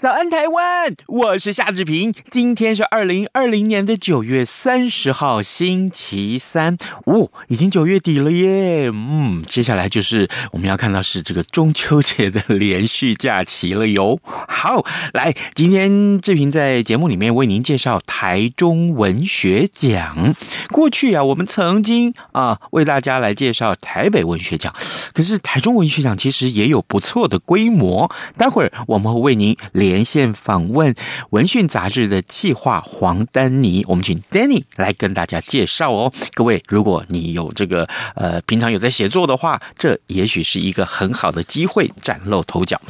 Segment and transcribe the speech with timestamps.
[0.00, 0.94] 早安，台湾！
[1.08, 2.14] 我是夏志平。
[2.30, 6.78] 今天是二零二零年的九月三十号，星期三。
[7.04, 8.88] 哦，已经九月底了耶！
[8.90, 14.18] 嗯，接下来就是我们要看到是这个中秋节的 连续假期了哟。
[14.24, 20.34] 好，来，今天志平在节目里面为您介绍台中文学奖。
[20.70, 24.74] 过去啊，我们曾经啊为大家来介绍台北文学奖，
[25.12, 28.10] 可是台中文学奖其实也有不错的规模。
[28.38, 29.89] 待会儿我们会为您连。
[29.90, 30.94] 连线访问
[31.30, 36.12] 《文讯》杂志的企划黄丹妮，我们请 Danny 来跟大家介绍哦。
[36.34, 42.80] 各位，如果你有这个呃，平常有在写作的话，这也许是一个很好的机会，崭露头角。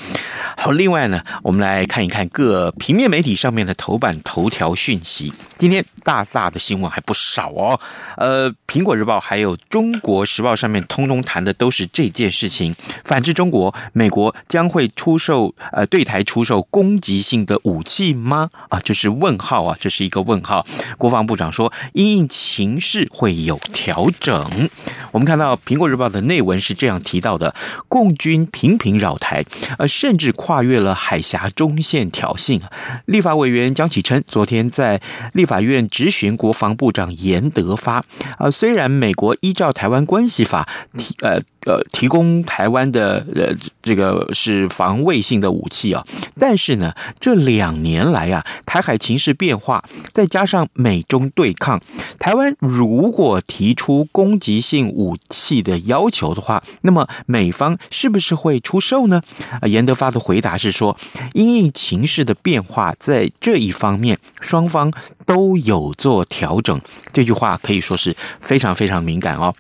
[0.58, 5.32] 好，另外呢，我们来看一看各平面媒体上面的头版头条讯息。
[5.56, 7.80] 今天大大的新闻还不少哦。
[8.18, 12.76] 呃，《苹果日报》还有《中国时报》上面通通谈的都是这件事情。
[13.04, 16.89] 反制中国，美国将会出售呃，对台出售公。
[16.90, 18.50] 攻击性的武器吗？
[18.68, 20.66] 啊，就是问号啊，这是一个问号。
[20.98, 24.68] 国防部长说，因应情势会有调整。
[25.12, 27.54] 我们看到《苹果日报》的内文是这样提到的：
[27.86, 29.44] 共军频频扰台，
[29.78, 32.60] 呃，甚至跨越了海峡中线挑衅。
[33.06, 35.00] 立法委员江启臣昨天在
[35.32, 38.04] 立法院质询国防部长严德发，
[38.36, 46.04] 啊，虽然美国依照《台湾关系法》提呃呃提供台湾的呃这个是防卫性的武器啊，
[46.36, 46.80] 但是。
[46.80, 49.84] 呢，这两年来啊，台海情势变化，
[50.14, 51.78] 再加上美中对抗，
[52.18, 59.20] 台湾如果提出攻击性武器的要求的话，那么美方是不是会出售呢？
[59.60, 60.96] 啊，严德发的回答是说，
[61.34, 64.90] 因应情势的变化，在这一方面双方
[65.26, 66.80] 都有做调整。
[67.12, 69.54] 这句话可以说是非常非常敏感哦。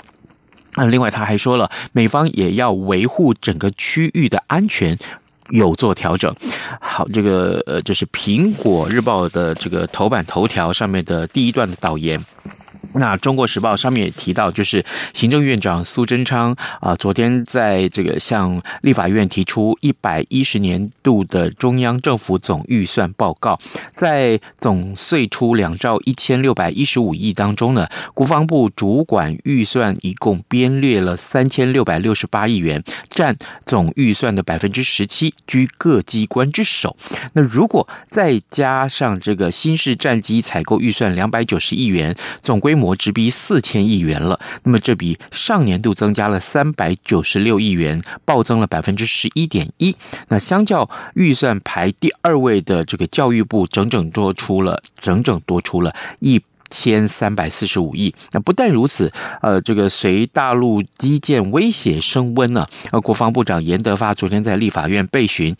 [0.74, 4.98] 啊，另外他还说了，美方也要维护整个区域的安全。
[5.52, 6.32] 有做调整，
[6.80, 12.24] 好，这个呃，就是《苹果日报》的这个头版头条上面的第一段的导言。
[12.94, 23.58] 那《中国时报》上面也提到，就是行政院长苏贞昌啊，昨天在这个向立法院提出一百一十年度的中央政府总预算报告，
[23.92, 36.96] 在总岁出两兆一千六百一十五亿当中呢，国防部主管预算一共编列了三千六百六十八亿元，占总预算的百分之十七，居各机关之首。
[37.34, 49.94] 那如果再加上这个新式战机采购预算两百九十亿元，总规模模直逼四千亿元了，那么这比上年度增加了三百九十六亿元，暴增了百分之十一点一。
[50.28, 58.14] 那相较预算排第二位的这个教育部，整整多出了整整多出了一千三百四十五亿。
[58.32, 59.12] 那不但如此，
[59.42, 65.54] 呃，这个随大陆基建威胁升温呢，呃，国防部长严德发昨天在立法院被询。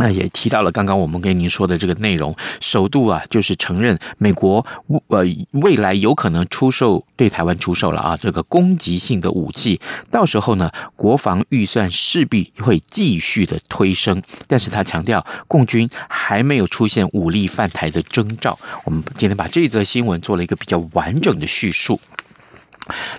[0.00, 4.64] 那也提到了刚刚我们跟您说的这个内容，首度啊就是承认美国
[5.08, 9.78] 呃未来有可能出售对台湾出售了啊这个攻击性的武器，
[10.10, 18.58] 到时候呢国防预算势必会继续的推升，但是他强调共军还没有出现武力犯台的征兆。
[18.86, 22.00] 我们今天把这则新闻做了一个比较完整的叙述。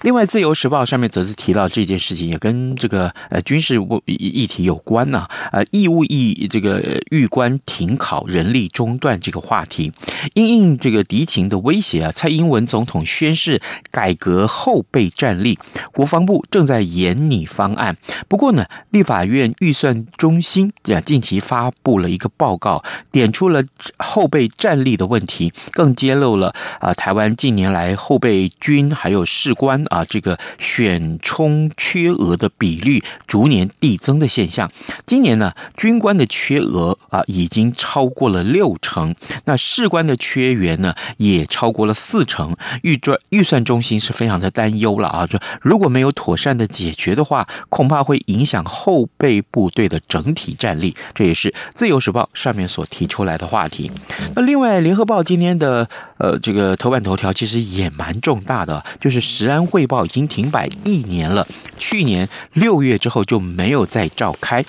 [0.02, 5.28] 另外，《自由时报》上面则是提到这件事情，也跟这个呃军事议议题有关呐。
[5.52, 9.92] 呃，义务役这个预官停考、人力中断这个话题，
[10.34, 13.62] 因应这个敌情的威胁啊，蔡英文总统宣示
[13.92, 15.58] 改革后备战力，
[15.94, 17.96] 国防部正在研拟方案。
[18.28, 23.64] 不过呢，立法院预算中心啊近期发布了一个报告，点出了
[23.98, 34.72] 后备战力的问题，更揭露了啊台湾近年来后备军还有士官啊，这个选充缺额的比率逐年递增的现象。
[35.06, 39.13] 今年呢，军官的缺额啊已经超过了六成，
[39.46, 42.58] 那士官的缺员呢也超过了四成。
[42.81, 50.96] 预算预算中心是非常的担忧了啊，就如果没有妥善的解决的话，恐怕会影响后备部队的整体战力。
[51.14, 53.92] 这也是自由时报上面所提出来的话题。
[54.36, 55.88] 那另外，联合报今天的
[56.18, 59.22] 呃这个头版头条其实也蛮重大的，就是。
[59.42, 64.64] 治安汇报已经停摆一年了，去年六月之后就没有再召开。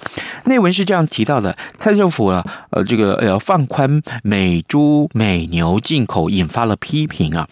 [0.47, 7.47] 内文是这样提到的：蔡政府啊，呃，这个呃放宽美猪美牛进口，引发了批评啊。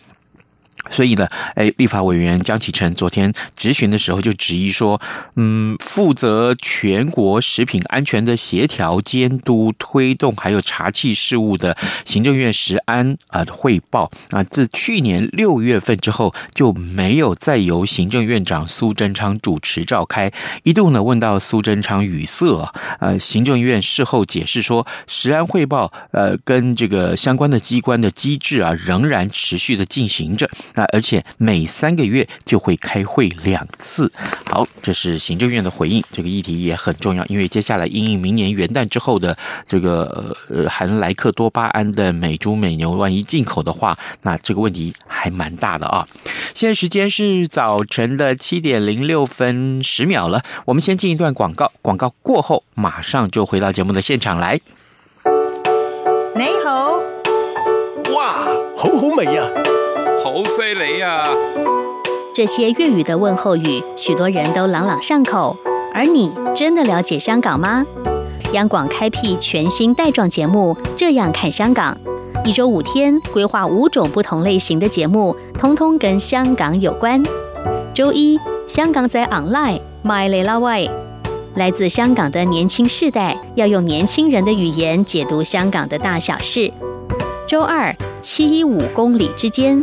[0.88, 5.00] 所以呢，哎，立法委员江启臣昨天质询的时候就质疑说，
[5.36, 20.32] 嗯，负责全国食品安全的协调、监督、推动还有查缉事务的行政院食安啊汇报啊，自去年六月份之后就没有再由行政院长苏贞昌主持召开。
[20.62, 30.48] 一度呢问到苏贞昌语塞，呃，行政院事后解释说，食安汇报呃跟这个相关的机关的机制啊仍然持续的进行着。
[30.74, 34.10] 那而且每三个月就会开会两次。
[34.46, 39.36] 好，这是行政院的回应，这个议题也很重要，因为接下来因应明年元旦之后的
[39.66, 46.06] 这个呃含莱克多巴胺的美猪美牛，万一进口的话，那这个问题还蛮大的啊。
[46.54, 54.60] 现在时间是早晨的七点零六分十秒了，我们先进一段广告，广告过后马上就回到节目的现场来。
[56.34, 56.92] 你好，
[58.14, 58.46] 哇，
[58.76, 59.48] 好好味呀！
[60.22, 61.24] 好犀利呀！
[62.34, 65.56] 这些粤语的问候语，许多人都朗朗上口。
[65.94, 67.84] 而你真的了解香港吗？
[68.52, 71.96] 央广开辟全新带状节目《这样看香港》，
[72.46, 77.22] 一周五天，规划五种不同类型的节目，通通跟香港有关。
[77.94, 78.38] 周一，
[78.68, 80.90] 香港仔 online，My 雷拉喂，
[81.54, 86.70] 来自香港的年轻世代要用年轻人的语言解读香港的大小事。
[87.48, 89.82] 周二，七一五公里之间。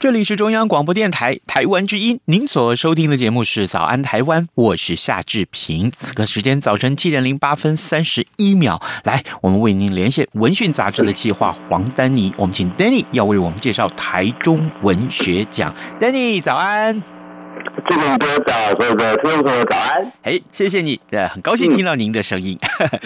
[0.00, 5.92] 这里是中央广播电台台湾之音，您所收听的节目是《早安台湾》，我是夏志平。
[5.94, 15.74] 此刻时间早晨七点零八分三十一秒，来，我们为您连线《文讯》杂志的企划黄丹妮，我们请丹妮要为我们介绍台中文学奖。
[15.98, 17.19] 丹妮早安。
[17.88, 20.12] 这个歌早，所有的听众朋友早安。
[20.22, 22.56] 哎，谢谢你，对，很高兴听到您的声音。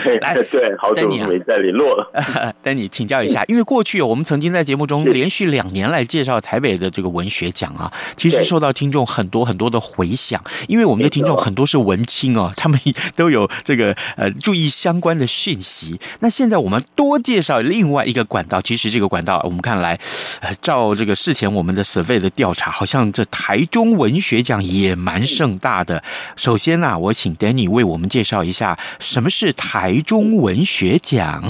[0.04, 2.54] 嗯、 来，对，好久没再联络了。
[2.62, 10.42] 丹尼，请教一下，因为过去我们曾经在节目中连续两年来介绍台北的这个文学奖啊，其实受到听众很多很多的回响。
[10.68, 12.78] 因为我们的听众很多是文青哦， 他们
[13.16, 15.98] 都有这个呃注意相关的讯息。
[16.20, 19.98] 那现在我们多介绍另外一个管道，其实这个管道我们看来，
[20.40, 26.04] 呃，照这个事前我们的 survey 的调查，好像这台中文学奖也蛮盛大的。
[26.36, 31.42] 首先呢、啊，我请 Danny 为我们介绍一下什么是台中文学奖。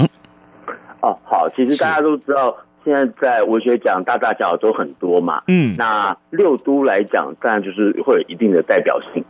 [1.01, 5.43] 哦，好，其实大家都知道，现在在文学奖大大小小都很多嘛。
[5.47, 9.23] 嗯，那六都来讲，当然就是会有一定的代表性。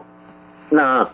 [0.70, 1.10] 那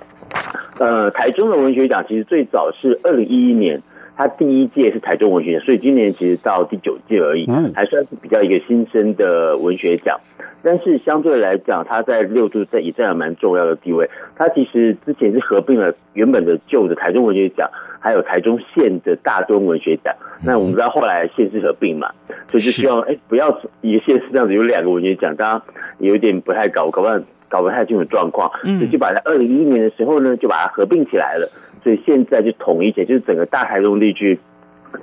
[0.79, 3.81] 呃，台中的文学奖其实最早是二零一一年。
[4.21, 10.19] 他第一届是台中文学奖，所以今年其实到第九届而已，还算是比较一个新生的文学奖。
[10.61, 14.07] 但是相对来讲，他在六都在也占了蛮重要的地位。
[14.35, 17.67] 他其实之前是合并了原本的旧的台中文学奖，
[17.99, 20.13] 还有台中县的大中文学奖。
[20.45, 22.11] 那我们知道后来县市合并嘛，
[22.47, 23.49] 所以就希望哎不要
[23.81, 25.63] 一个县市这样子有两个文学奖，大家
[25.97, 27.07] 有点不太搞搞不
[27.49, 31.49] 搞不太清楚状况，所以就把在二零一一年的时候呢，就把它合并起来了。
[31.83, 34.39] 所以现在就统一起来，就是整个大台中地区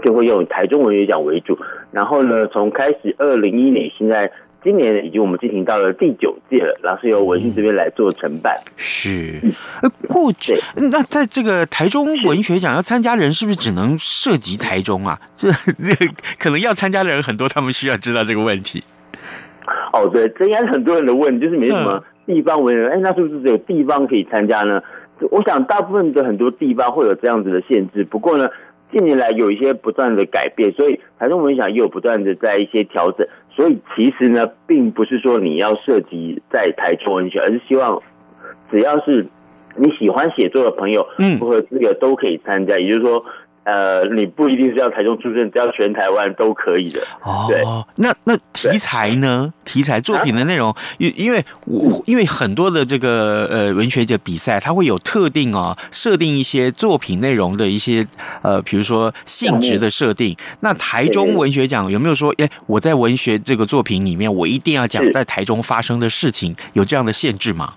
[0.05, 1.59] 就会用台中文学奖为主。
[1.93, 4.31] 然后呢，从开始二零一一年，现在。
[4.61, 8.53] 今年已经我们进行到了第九届了，然后是由文讯这边来做承办。
[8.77, 9.41] 是，
[9.81, 10.53] 呃，过去
[10.91, 15.17] 那在这个台中文学奖要参加人是不是只能涉及台中啊？
[15.37, 15.95] 这这
[16.41, 18.83] 可能要参加的人很多，他们需要知道这个问题。
[19.93, 24.83] 哦，对，这应该是很多人的问题，就是没什么地方文人，哎，那是不是只有地方可以参加呢？
[25.31, 28.49] 我想大部分的很多地方会有这样子的限制，不过呢。
[28.91, 33.29] 近年来有一些不断的改变，所以台中文学奖也有不断的在一些调整。
[33.51, 38.03] 所以其实呢，并不是说你要涉及在台中文学，而是希望
[38.71, 39.27] 只要是
[39.77, 42.79] 你喜欢写作的朋友，嗯，符合资格都可以参加。
[42.79, 43.23] 也就是说。
[43.65, 47.01] 呃，你不一定是要台中出生，只要全台湾都可以的。
[47.23, 49.53] 哦，那那题材呢？
[49.65, 58.07] 题材作品的内容，因、啊、因为我因为很多的这个呃文学奖比赛，它会有特定哦设定一些作品内容的一些
[58.41, 60.35] 呃，比如说性质的设定。
[60.61, 67.75] 那台中文学奖有没有说，哎，我在文学这个作品里面，我一定要讲在台中发生的事情，有这样的限制吗？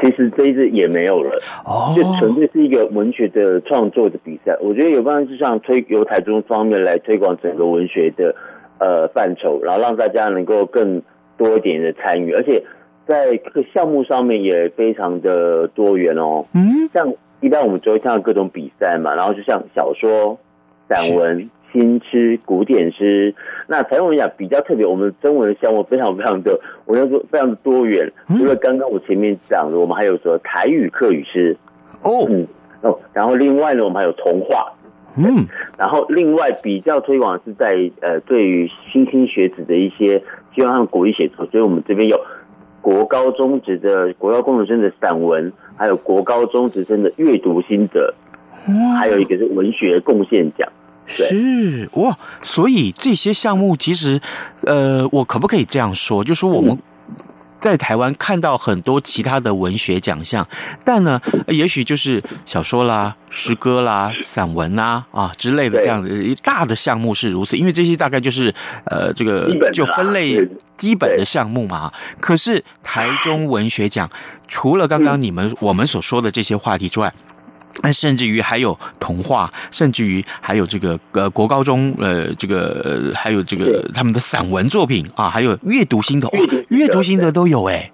[0.00, 1.30] 其实这一次也没有了，
[1.66, 4.56] 哦就纯粹是一个文学的创作的比赛。
[4.60, 8.34] 我觉得有方式上推由台中方面来推广整个文学的
[8.78, 11.02] 呃范畴，然后让大家能够更
[11.36, 12.62] 多一点的参与，而且
[13.06, 16.46] 在这个项目上面也非常的多元哦。
[16.54, 20.38] 嗯，像一般我们就会看到各种比赛嘛，然后就像小说、
[20.88, 21.50] 散文。
[21.72, 23.34] 新诗、古典诗，
[23.66, 28.12] 那台湾文雅比较特别，我们中文的项目非常非常的，我要说非常的多元。
[28.28, 31.56] 除了刚刚我前面讲的，我们还有说台语客语诗。
[32.02, 32.46] 哦，嗯
[32.82, 34.72] 哦，然后另外呢，我们还有童话，
[35.18, 35.46] 嗯，
[35.78, 40.22] 然后另外比较推广是在呃，对于新兴学子的一些，
[40.54, 42.18] 希望他们鼓励写作，所以我们这边有
[42.80, 48.14] 国高中职的国高工程生的散文，还有国高中职生的阅读心得，
[48.98, 50.66] 还有一个是文学贡献奖。
[51.10, 54.20] 是哇，所以这些项目其实，
[54.62, 56.22] 呃，我可不可以这样说？
[56.24, 56.78] 就是说我们
[57.58, 60.48] 在台湾看到很多其他的文学奖项，
[60.82, 70.40] 但呢，也许就是小说啦、诗歌啦、散文啦啊之类的这样的一大的项目是如此，因为这些大概就是呃，这个就分类
[70.78, 71.92] 基本的项目嘛。
[72.18, 74.08] 可是台中文学奖
[74.46, 77.29] 除了刚刚你们我们所说的这些话题之外，那
[77.92, 87.90] 甚至于还有童话，甚至于还有这个呃国高中呃这个呃还有这个他们的散文作品啊，还有阅读心得，阅读阅读心得都有哎。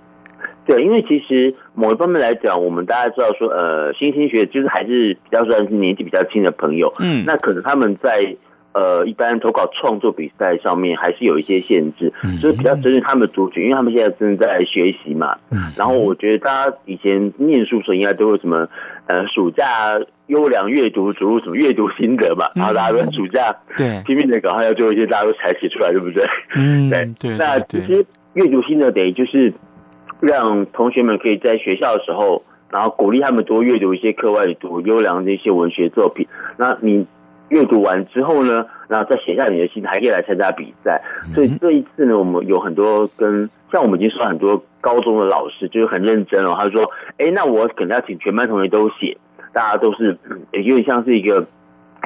[0.67, 8.37] 对，因为其实某一方面来讲，我们大家知道说呃新兴学就是还是比较算是年纪比较轻的朋友，嗯，那可能他们在。
[8.77, 15.35] 呃，一般投稿创作比赛上面还是有一些限制，所以比较针对他们的族群，因为他们现在正在学习嘛。
[15.79, 18.69] 然后我觉得大家以前念书时候应该都有什么，
[19.07, 26.27] 呃，暑假优良阅读主录什么阅读心得嘛，然后大家都暑假对拼命的搞，还要做一些大家都才写出来，对不对？
[26.55, 27.39] 嗯，对对。
[27.39, 28.05] 那其实
[28.35, 29.55] 阅读心得等于就是
[30.21, 36.29] 让同学们可以在学校的时候，然后鼓励他们多阅读一些课外读优良的一些文学作品。
[36.59, 37.07] 那你。
[37.49, 41.01] 阅读完之后呢，然后再写下你的心，还可以来参加比赛。
[41.35, 46.57] 所以这一次呢，我们有很多跟像我们已经说很多高中的老师就是很认真哦。
[46.59, 49.17] 他说：“哎，那我可能要请全班同学都写，
[49.53, 50.19] 大家都是
[50.53, 51.47] 有点像是一个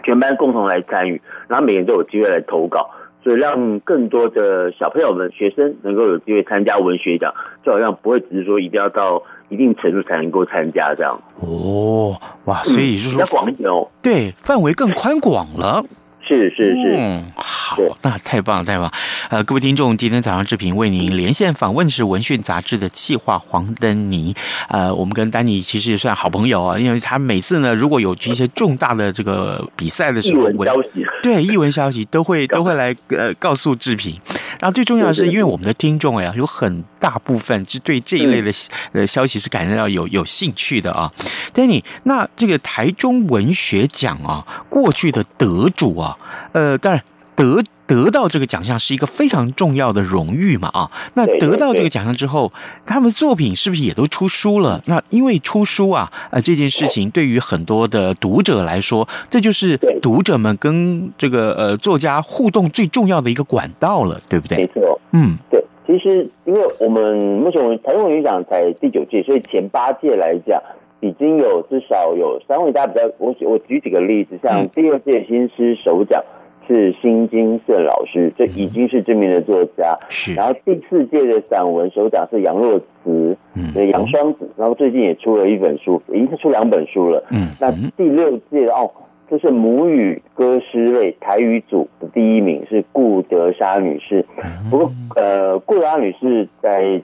[0.05, 2.91] 全班共同来参与，然后每个人都有机会来投稿，
[3.25, 7.33] 所以让更多的小朋友们、学生能够有机会参加文学奖，
[7.65, 15.85] 就好像不会只是说一定要到。”一定程度才能够参加这样哦，哇，所以就是说，广一点哦，对，范围更宽广了。
[16.23, 18.93] 是是是，嗯，好，那太棒了，太棒了。
[19.31, 24.33] 呃，各位听众，今天早上志平为您连线访问的是《文讯》杂志的企划黄登妮。
[24.69, 34.15] 呃，我们跟丹妮其实也算好朋友啊，因为他每次呢，如果有一些重大的这个比赛的时候，文消息，对，艺文消息都会 都会来呃告诉志平。
[34.61, 38.53] 然后最重要的是，因为我们的听众呀，有很大部分是对这一类的
[38.93, 41.11] 呃消息是感觉到有有兴趣的啊。
[41.53, 46.17] Danny，，那这个台中文学奖啊，过去的得主啊。
[46.53, 47.03] 呃，当然
[47.37, 50.91] 得得到这个奖项是一个非常重要的荣誉嘛啊。
[51.15, 52.53] 那得到这个奖项之后，
[52.85, 54.83] 他们作品是不是也都出书了？
[54.87, 64.59] 那因为出书啊，呃，这件事情对于很多的读者来说，这就是读者们跟这个呃作家互动最重要的一个管道了，对不对？
[64.59, 65.65] 没错，嗯，对。
[65.87, 70.61] 其实因为我们目前我们台中文学奖才第九届，所以前八届来讲。
[71.03, 76.23] 已经有至少有三位大家比较，我我举几个例子，像第二届新诗首奖
[76.71, 79.99] 是新金圣老师，这已经是知名的作家。
[80.09, 80.35] 是。
[80.35, 87.25] 然后第四届的散文首奖是杨若慈，嗯，杨双子，然后最近也出了一本书，已经是出两本书了。
[87.33, 87.49] 嗯。
[87.61, 88.89] 那第六届哦，
[89.29, 94.25] 这是母语歌诗类台语组的第一名是顾德莎女士。
[94.71, 97.03] 不过，呃，顾德莎女士在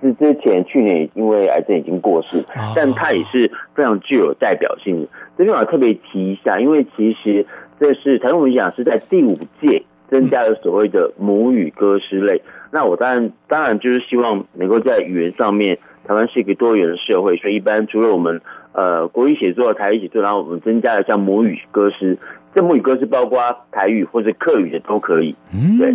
[0.00, 2.42] 之之前去年因为癌症已经过世，
[2.74, 5.08] 但她也是非常具有代表性的。
[5.36, 7.46] 这边我要特别提一下，因为其实
[7.82, 12.40] 这是台中文学奖是在第五届增加了所谓的母语歌诗类。
[12.70, 18.40] 那我当然当然就是希望能够在语言上面，台湾是一个多元的社会，所以一般除了我们。
[18.74, 22.16] 呃，国语写作、台语写作，然后我们增加了像母语歌诗，
[22.54, 23.38] 这母语歌诗包括
[23.70, 25.36] 台语或者客语的都可以。
[25.78, 25.92] 对，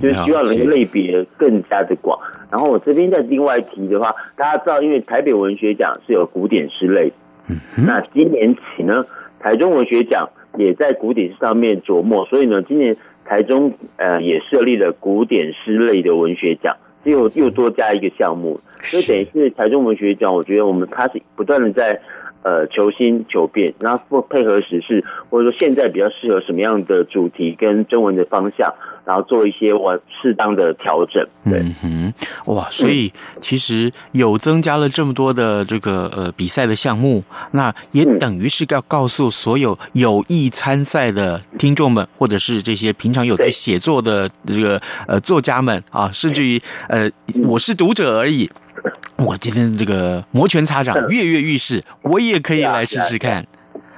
[0.00, 2.16] 就是希望能够类别更加的广。
[2.52, 7.12] 然后我这边再另外提的话，大家知道，因为台北文学奖是有古典诗类，
[7.84, 9.04] 那今年起呢，
[9.40, 16.76] 台中文学奖也在古典诗上面琢磨，所以呢，今年台中呃也设立了古典诗类的文学奖。
[17.04, 21.98] 又又多加一个项目，所以等于是台中文学奖，我觉得我们它是不断的在
[22.42, 28.74] 呃求新求变，然后配合时事，或者说现在比较适合什么样的主题跟中文的方向。
[29.08, 32.12] 然后做一些我适当的调整，对，嗯
[32.44, 33.10] 哼，哇，所以
[33.40, 46.60] 其实有增加了这么多的这个呃比赛的项目，那也等于是要告诉所有有意参赛的听众们，或者是这些平常有在写作的这个呃作家们啊，甚至于
[46.90, 47.10] 呃
[47.44, 48.50] 我是读者而已，
[49.16, 53.46] 我今天这个摩拳擦掌，跃跃欲试，我也可以来试试看。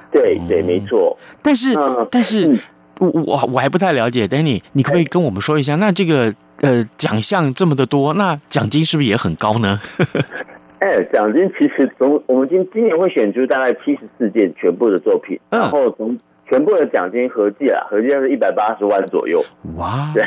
[0.09, 1.17] 对对，没错。
[1.41, 1.75] 但是
[2.09, 2.57] 但是。
[3.01, 5.75] 我我我还不太了解，Danny，你可不可以跟我们说一下？
[5.77, 6.31] 那这个
[6.61, 9.81] 呃奖项这么的多，那奖金是不是也很高呢？
[10.77, 16.15] 哎，奖金其实从我们今今年会选出大概七十四件全部的作品，然后从
[16.47, 19.43] 全部的奖金合计啊，合计是一百八十万左右。
[19.77, 20.23] 哇， 对。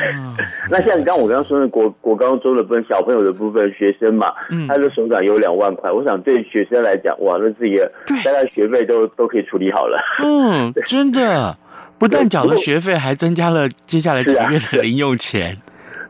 [0.69, 7.89] 那像刚刚我刚刚说的国国高中的部分，小朋友的部分，学生嘛，嗯他的手掌有两万块，我想对学生来讲，哇，那是一个
[8.23, 9.97] 大概学费都都可以处理好了。
[10.23, 11.55] 嗯， 真的。
[11.97, 15.57] 不但缴了学费，还增加了接下来几个月的零用钱。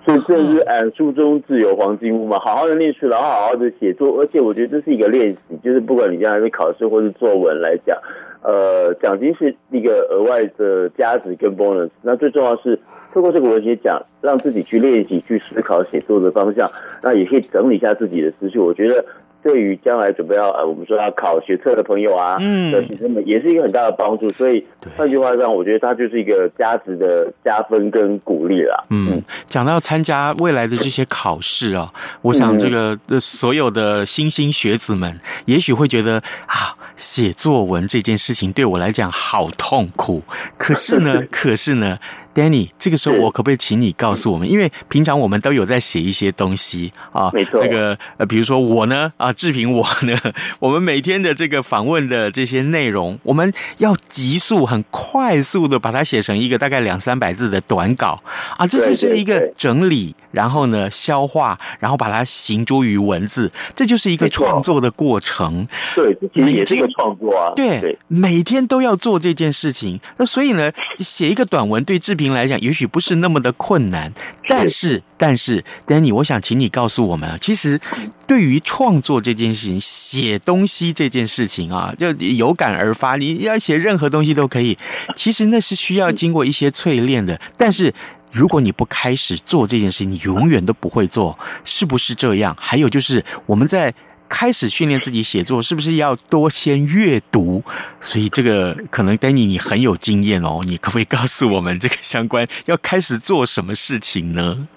[0.06, 7.98] 所以这是俺，书中自有黄金屋嘛，好好的念书，然后好好的写作，而且我觉得这是一个练习，就是不管你将来是考试或是作文来讲，
[8.44, 11.90] 呃，奖金是一个额外的加值跟 bonus。
[12.04, 12.80] 那最重要是
[13.12, 16.72] 透过这个文学奖，让自己去练习、去思考写作的方向，
[17.02, 18.60] 那也可以整理一下自己的思绪。
[18.60, 19.04] 我觉得。
[19.46, 24.28] 对于将来准备要呃，我们说要考学测的朋友啊，嗯，的学生们也是一个很大的帮助。
[24.32, 24.66] 所以
[24.98, 28.84] 换句话讲，我觉得它就是一个价值的加分跟鼓励啦。
[28.90, 36.16] 嗯，讲到参加未来的这些考试啊，我想这个所有的新兴学子们，也许会觉得
[36.48, 40.24] 啊，写作文这件事情对我来讲好痛苦。
[40.66, 41.98] 可是呢， 可是呢。
[42.36, 44.52] Danny，这个时候我可不可以请你告诉我们？
[44.52, 47.64] 因为平常我们都有在写一些东西啊，没错。
[47.64, 50.20] 那个呃，比如说我呢，啊，志平我呢，
[50.60, 58.22] 我们每天的这个访问的这些内容，我们要急速、很快速的把它写成一个大概两三百字的短稿
[58.58, 65.66] 啊，这就是一个整理，然后呢消化，然后把它形诸于文字，这就是一个创作的过程。
[65.96, 67.54] 对，这其实也是一个创作啊。
[67.56, 70.02] 对，每天都要做这件事情。
[70.18, 74.12] 那所以呢，写一个短文对志平来讲，也许不是那么的困难，
[74.48, 77.80] 但是，但是，Danny，我想请你告诉我们啊，其实
[78.26, 84.78] 对于创作这件事情，写东西这件事情啊，就有感而发，你要写任何东西都可以。
[85.16, 87.94] 其实那是需要经过一些淬炼的，但是
[88.32, 92.56] 如果你不开始做这件事情，你永远都不会做，是不是这样？
[92.60, 93.94] 还有就是我们在。
[94.38, 97.64] 开始训练自己写作，是不是要多先阅读？
[98.02, 104.68] 所以这个可能 Danny 你很有经验哦，你可不可以告诉我们这个相关要开始做什么事情呢？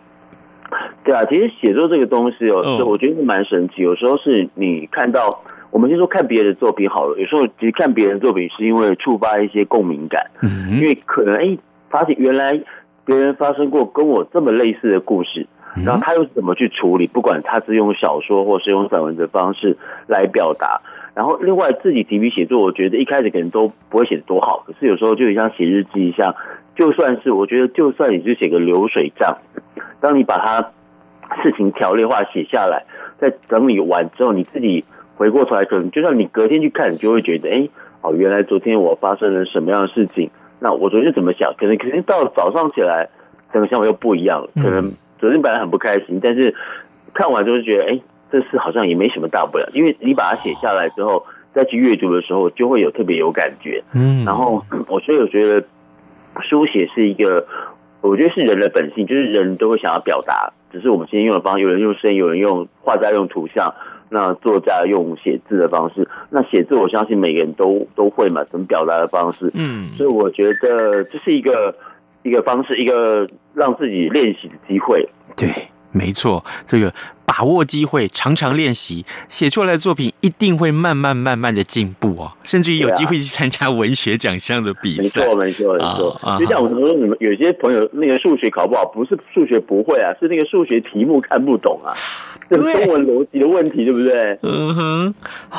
[1.05, 3.83] 对啊，其实写作这个东西哦，是我觉得是蛮神奇。
[3.83, 5.42] 有时候是你看到，
[5.73, 7.18] 我们先说看别人的作品好了。
[7.18, 11.59] 有时候其实看别人的作品是因为触发一些共鸣感，嗯，因为可能哎，
[11.90, 12.53] 发现原来
[13.05, 15.49] 别人发生过跟我这么类似的故事。
[15.85, 17.07] 然后他又怎么去处理？
[17.07, 20.81] 不管他是用小说或是用散文的方式来表达。
[21.14, 24.62] 然后另外自己提笔写作，我觉得一开始可能都不会写得多好。
[24.67, 26.33] 可是有时候就像写日记一样，
[26.77, 29.37] 就算是我觉得，就算你是写个流水账，
[30.01, 30.71] 当你把它
[31.43, 32.85] 事情条列化写下来，
[33.19, 34.85] 在整理完之后，你自己
[35.17, 37.69] 回过头来，可能就算你隔天去看，你就会觉得，哎，
[38.03, 40.31] 哦，原来昨天我发生了什么样的事情？
[40.61, 41.53] 那我昨天怎么想？
[41.59, 43.09] 可能可能到早上起来，
[43.53, 44.93] 整个想法又不一样了，可能。
[45.18, 46.54] 昨天本来很不开心，但是
[47.14, 48.00] 看完之后觉得，哎，
[48.31, 49.68] 这事好像也没什么大不了。
[49.72, 53.83] 因为你把它写下来之后，再去阅读的时候，就会有特别有感觉。
[53.94, 55.64] 嗯，然后我所以我觉得
[56.42, 57.46] 书写是一个，
[58.00, 63.74] 我觉得是人的本性，就是人都会想要表达，只是我们今天用的方法，有人用声音，有人用画家用图像，
[64.11, 71.74] 那作家用写字的方式，那写字我相信每个人都都会嘛，怎么表达的方式，嗯，所以我觉得这是一个
[72.22, 75.09] 一个方式，一个让自己练习的机会。
[75.37, 75.48] 对，
[75.92, 76.92] 没错，这个。
[77.31, 85.20] 把握机会，常常练习，写出来的作品一定会慢慢慢慢的进步哦，甚至于有机会去参加文学奖项的比赛。
[85.20, 86.20] 没错，没错，没错。
[86.22, 91.94] 啊就像我说，你们有些朋友那个数学考不好，不是数学不会啊，是那个数学题目看不懂啊，
[92.48, 94.37] 这中文逻辑的问题，对不对？
[94.42, 95.14] 嗯哼，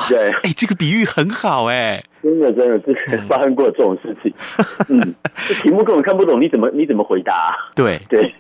[0.09, 0.31] 对。
[0.31, 4.33] 哎，这个比喻很好哎，真的，真的，之前发生过这种事情。
[4.89, 7.55] 嗯，这题目根本看不懂，你怎么你怎么回答啊？
[7.75, 8.33] 对 对。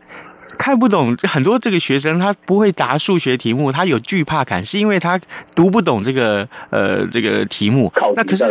[0.57, 5.17] 看不懂，很多这个学生他不会答数学题目，他有惧怕感，是因为他
[5.55, 7.89] 读不懂这个呃这个题目。
[8.13, 8.43] 那可是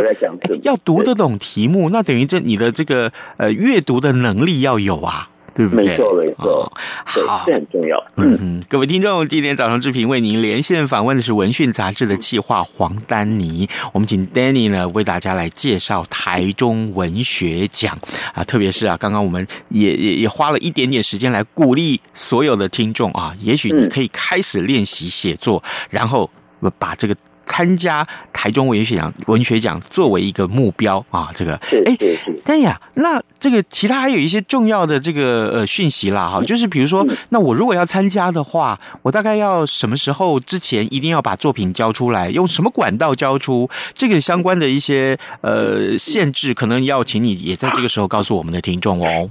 [0.62, 5.28] 要读得懂题目，那等于这你的这个呃阅读的能力要有啊。
[5.58, 5.86] 对不对？
[5.86, 6.72] 没错，没错，哦、
[7.04, 7.98] 好，这很重要。
[8.14, 13.68] 嗯嗯，各位听众，今天早上志平为您连线访问的是《文讯》杂志的企划黄丹妮。
[13.92, 17.98] 我们请 Danny 呢为大家来介绍台中文学奖
[18.32, 26.30] 啊，特别是啊，刚刚我们也也也花了一点点时间来鼓励所有的听众啊，也许你可以开始练习写作，嗯、然后
[26.78, 27.16] 把这个。
[27.48, 31.54] 参加台中文学奖，文学奖作为一个目标啊，这个
[31.86, 31.96] 哎，
[32.44, 43.68] 但呀，那这个其他还有一些重要的这个呃讯息啦哈，就是比如说，那我如果要参加的话，我大概要什么时候之前一定要把作品交出来，用什么管道交出？
[43.94, 49.30] 这个相关的一些呃限制，可能要请你也在这个时候告诉我们的听众哦。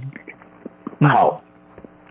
[1.00, 1.40] 好，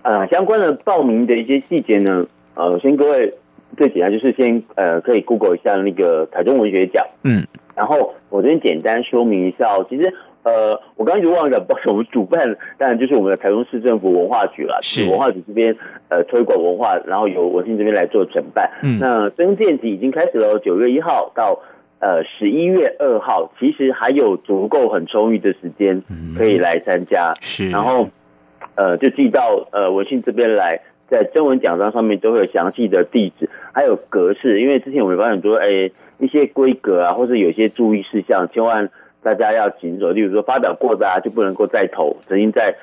[0.03, 3.33] 呃，相关的报名的一些细节呢，呃，先各位。
[3.77, 9.85] 最简单就是先呃，可以 Google 一下那个台中文学奖，嗯，然后我这边简单说明一下哦。
[9.87, 10.11] 其实
[10.41, 15.75] 呃，我刚刚就忘了，我们主办当然就是我们的台中市政府文化局了，是文化局这边
[16.09, 18.69] 呃推广文化，然后由文信这边来做承办。
[18.81, 21.59] 嗯，那征件期已经开始了，九月一号到
[21.99, 26.01] 呃十一月二号，其实还有足够很充裕的时间
[26.35, 27.33] 可以来参加。
[27.41, 28.09] 是，然后
[28.75, 30.81] 呃就寄到呃文信这边来。
[31.09, 34.59] 在征文奖章上面都会有详细的地址，还有格式。
[34.61, 35.89] 因为之前我们发现很多哎
[36.19, 38.89] 一些规格啊，或者有些注意事项，千万
[39.23, 40.11] 大家要谨守。
[40.11, 42.75] 例如说发表过的啊，就不能够再投；曾经在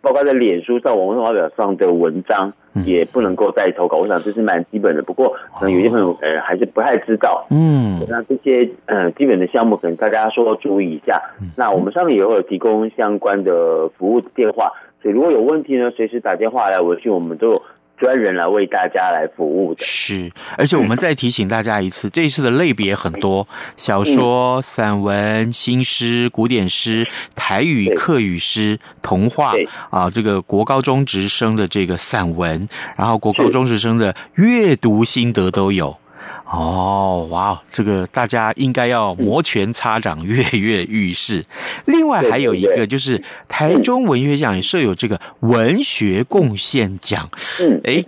[0.00, 2.52] 包括在脸书上、网络发表上的文章，
[2.86, 3.98] 也不能够再投稿。
[3.98, 5.02] 我想这是蛮基本的。
[5.02, 7.44] 不过可能有些朋友呃还是不太知道。
[7.50, 11.20] 嗯，那这些呃基本的项目，可能大家说注意一下。
[11.56, 14.70] 那我们上面也会有提供相关的服务电话。
[15.02, 17.62] 所以如果有问题呢，随时打电话来文讯，我们都有
[18.02, 19.84] 专人来为大家来服务的。
[19.84, 29.54] 是，而且我们再提醒大家一次，这一次的类别很多：小说、散文、新诗、古典诗、台语、客语诗、童话
[29.90, 35.96] 啊，这个国高中职生的这个散文，然后国高中职生的阅读心得都有。
[36.44, 41.44] 哦，哇，这个大家应该要摩拳擦掌，跃跃欲试。
[41.86, 47.28] 另外还有一个就是台中文学奖也设有这个文学贡献奖。
[47.62, 48.02] 嗯，哎，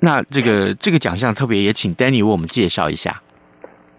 [0.00, 3.20] 那这个这个奖项特别也请 Danny 为我们介绍一下。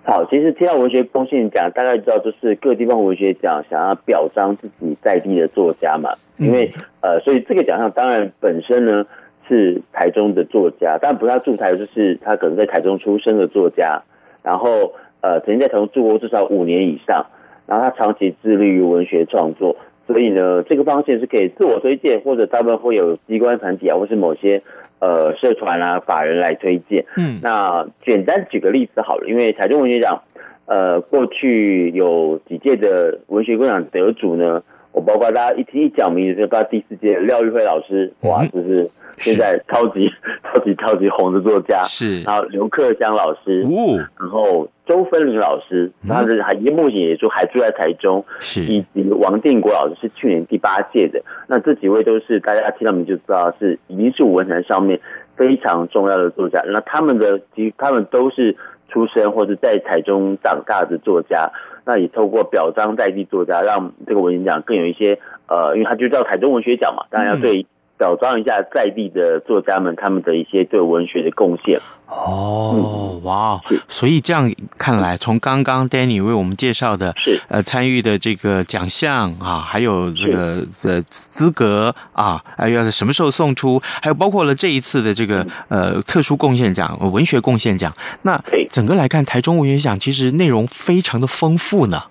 [0.04, 6.10] 好，其实提到文学贡献奖，大概知道就是各地方文学奖想要表彰自己在地的作家嘛。
[6.38, 9.06] 因为呃，所以这个奖项当然本身呢。
[9.48, 14.02] 是台中的作家，但不是他住台，就是他可能在台中出生的作家。
[14.44, 17.26] 然后，呃，曾经在台中住过至少五年以上。
[17.68, 24.62] 然后他长期致力于文学创作，所以呢，这个方向是可以自我推荐，或者他们会有机关团体啊，或是某些
[25.00, 27.04] 呃社团啊、法人来推荐。
[27.18, 30.22] 嗯，那简单举个例子好了，因为台中文学奖，
[30.68, 34.62] 呃，过去有几届的文学贡奖得主呢，
[34.96, 38.90] 我包括大家一听一讲名字，就知道第四届廖玉辉老师，哇，就是。
[39.18, 40.12] 现在超级
[40.44, 41.82] 超级超级红的作家。
[41.86, 55.00] 是，然后刘克襄老师，哦，然后周芬玲老师，他是还目前也住还住在台中，是，以及王定国老师是去年第八届的，那这几位都是大家听到名就知道是已经是文坛上面
[55.38, 58.54] 非常重要的作家，那他们的其实他们都是
[58.96, 61.52] 出生或者在台中长大的作家，
[61.86, 67.68] 那也透过表彰在地作家，让这个文学奖更有一些呃，因为他就叫台中文学奖嘛，当然要对。
[67.98, 71.80] 表彰一下在地的作家们，他们的一些对文学的贡献。
[72.08, 73.60] 哦，哇！
[73.88, 87.92] 所以这样看来，从刚刚 Danny 为我们介绍的，是呃参与的这个奖项啊，还有这个的资格啊，还要什么时候送出，还有包括了这一次的这个呃特殊贡献奖、文学贡献奖。
[88.22, 92.04] 那整个来看，台中文学奖其实内容非常的丰富呢。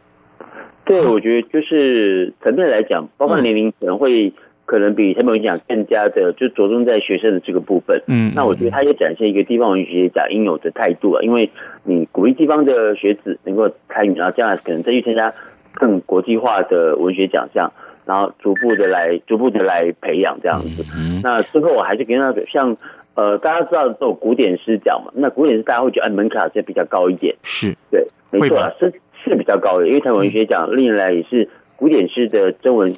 [0.85, 4.33] 对，我觉得就是层面来讲，包括年龄可能会。
[4.67, 8.01] 可能比台北文学奖更加的就着重在学生的这个部分。
[8.07, 11.51] 嗯，那我觉得他也展现一个地方文学奖应有的态度啊，因为
[11.85, 15.33] 你鼓励地方的学子能够参与，然后将来可能再去参加
[15.75, 17.71] 更国际化的文学奖项，
[18.07, 20.85] 然后逐步的来逐步的来培养这样子。
[20.97, 22.77] 嗯那最后我还是跟他像
[23.15, 32.95] 呃，大家知道都有古典诗奖嘛，那古典诗大家会觉得门槛是比较高一点，是对，没错啊，是是比较高的，因为台湾文学奖历年来也是古典诗的征文。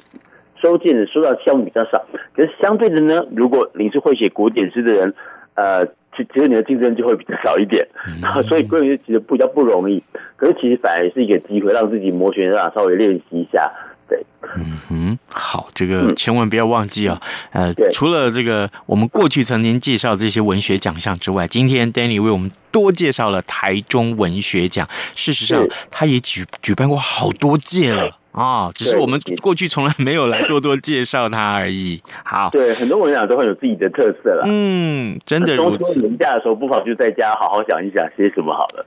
[0.67, 5.13] 收件的收到项目比较少，可是相对的呢，如果你是会写古典诗的人，
[5.55, 7.87] 呃，其其实你的竞争就会比较少一点，
[8.21, 10.03] 然后 所以古典诗其实比较不容易，
[10.35, 13.71] 可是其实反而是一个机会，让自己摩拳擦掌，稍微练习一下。
[14.09, 14.25] 对，
[14.55, 28.17] 嗯哼，好，这个千万不要忘记啊，呃，除了这个我们过去曾经介绍这些文学奖项之外，今天 Danny 为我们多介绍了台中文学奖，事实上他也举举办过好多届了。
[28.37, 31.99] 哦，只是我们过去从来没有来多多介绍它而已。
[32.23, 34.43] 好，对，很多文雅都很有自己的特色了。
[34.45, 35.99] 嗯，真的如此。
[36.01, 38.85] 年假的时候，不妨就在家好好想一想写什么好了。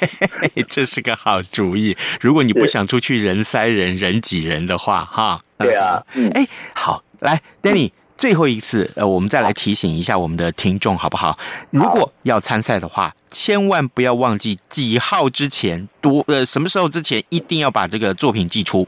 [0.66, 1.94] 这是个好主意。
[2.22, 5.38] 如果你不想出去人塞人人挤人的话，哈。
[5.58, 6.02] 对啊。
[6.34, 7.90] 哎，好，来，Danny。
[8.16, 11.38] 最后一次，呃，我们再来提醒一下我们的听众，好不好？
[11.70, 18.86] 如果要参赛的话，千万不要忘记几号之前多，呃，什么时候之前一定要把这个作品寄出。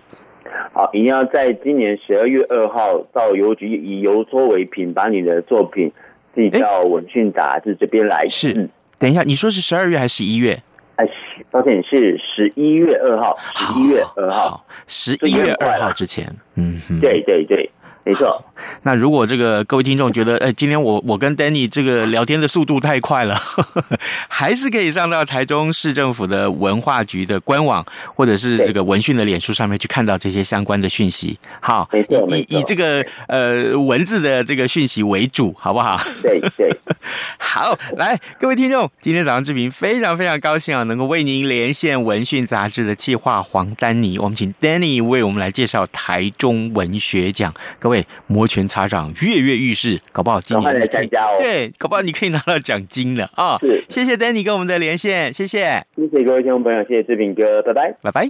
[0.73, 5.93] 好，一定要在今年十二月二号到邮局以邮戳为凭，把你的作品
[6.35, 8.27] 寄到文讯杂志这边来。
[8.29, 10.59] 是，嗯，等一下，你说是十二月还是十一月？
[10.97, 11.07] 哎，
[11.51, 16.35] 抱歉，是十一月二号，十一月二号，十一月二号之前。
[16.55, 17.71] 嗯，对对对。
[18.09, 18.43] 没错，
[18.85, 23.85] 那如果这个各位听众觉得，哎，今天我我跟 Danny 这个聊天的速度太快了，呵 呵
[24.29, 31.39] 还是可以上到台中市政府的文化局的官网，或者是这个文讯的脸书上面去看到这些相关的讯息。
[31.61, 36.01] 好，没错，以以这个呃文字的这个讯息为主，好不好？
[36.23, 36.75] 对对。
[37.37, 47.98] 好，来各位听众，今天早上志平非常非常高兴啊，能够为您连线文讯杂志的企划黄丹妮，我们请 Danny 为我们来介绍台中文学奖，各位。
[48.27, 51.09] 摩拳擦掌，跃跃欲试，搞不好今年可以
[51.39, 53.59] 对，搞不好你可以拿到奖金了啊！
[53.61, 58.29] 是，谢谢 Danny 跟我们的连线，谢谢，谢谢各位听众朋友，谢谢志平哥，拜拜，拜拜。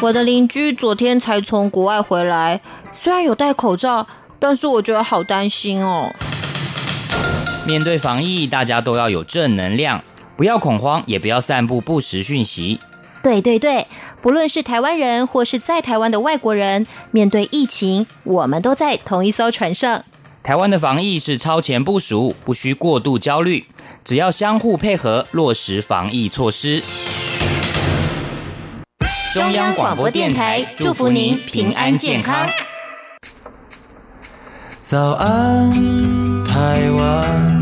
[0.00, 2.60] 我的邻居昨天才从国外回来，
[2.92, 4.06] 虽然有戴口罩，
[4.38, 6.12] 但是我觉得好担心哦。
[7.66, 10.02] 面对防疫，大家都要有正能量，
[10.36, 12.80] 不要恐慌，也不要散布不实讯息。
[13.22, 13.86] 对对对，
[14.20, 20.04] 不论是台湾人或是在台湾的外国人，面对疫情，我们都在同一艘船上。
[20.42, 23.66] 台湾的防疫是超前部署，不需过度焦虑，
[24.04, 26.82] 只要相互配合，落实防疫措施。
[29.32, 32.48] 中央广播电台祝福您平安健康。
[34.80, 35.72] 早安，
[36.44, 37.61] 台湾。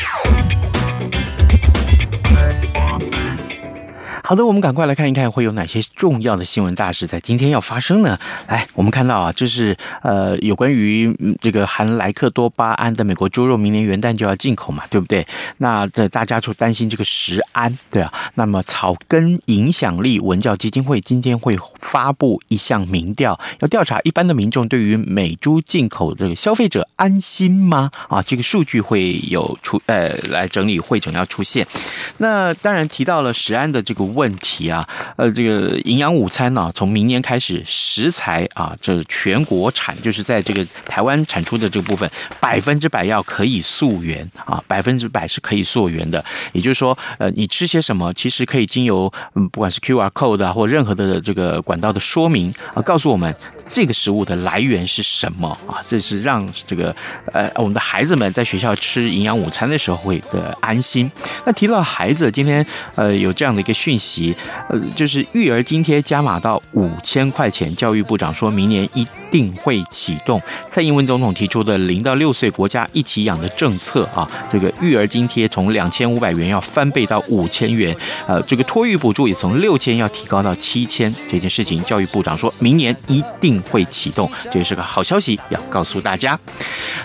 [4.23, 8.17] 好的，我们赶快来看一看会有哪些重要的新闻大事在今天要发生呢？
[8.47, 15.25] 来，我们看到啊，就是呃，有关于这个含莱克多巴胺的美国猪肉，明年元旦就要进口嘛，对不对？
[15.57, 18.13] 那这大家就担心这个食安，对啊。
[18.35, 27.91] 那么草根影响力文教基金会今天会发布一项民调，要调查一般的民众对于美猪进口这个消费者安心吗？
[28.07, 31.67] 啊，这个数据会有出呃来整理会诊要出现。
[32.19, 34.20] 那当然提到了食安的这个问。
[34.21, 42.07] 问题啊，呃，这个营养午餐呢、从明年开始，食材啊，这全国产，就是在这个台湾产出的这个部分，
[42.39, 46.23] 百分之百要可以溯源啊，百分之百是可以溯源的。
[46.51, 53.35] 也就是说，呃，你吃些什么，其实可以经由嗯，不管是 QR code 啊，或任何的这个管道的说明啊，告诉我们
[53.67, 56.95] 这个食物的来源是什么啊，这是让这个
[57.33, 61.11] 呃我们的孩子们在学校吃营养午餐的时候会的安心。
[61.43, 62.63] 那提到孩子，今天
[62.95, 64.35] 呃有这样的一个讯息。
[64.67, 70.41] 呃，就是育儿津贴加码到五千块钱，教育部长说明年一定会启动。
[70.67, 77.95] 蔡英文总统提出的零到六岁国家一起养的政策啊，这个育儿津贴从两千五百元要翻倍到五千元，
[78.27, 81.13] 呃，这个托育补助也从六千要提高到七千。
[81.29, 86.37] 这件事情，教育部长说明年一定会启动，这是个好消息，要告诉大家。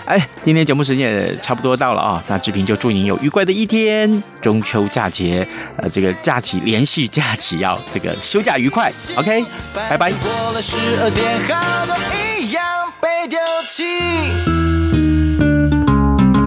[0.05, 4.23] 哎，今天节目时间也差不多到了啊，那志平就祝您有愉快的一天。
[4.41, 5.45] 中秋假节，
[5.77, 8.89] 呃，这个假期连续假期要这个休假愉快。
[9.17, 10.09] OK，拜拜。
[10.11, 11.95] 过了十二点，好多
[12.39, 12.63] 一样
[13.01, 13.83] 被丢弃